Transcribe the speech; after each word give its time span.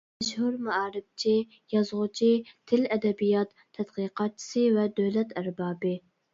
مەشھۇر 0.21 0.55
مائارىپچى، 0.67 1.33
يازغۇچى، 1.73 2.31
تىل-ئەدەبىيات 2.73 3.55
تەتقىقاتچىسى 3.61 4.67
ۋە 4.81 4.91
دۆلەت 5.01 5.41
ئەربابى. 5.41 5.97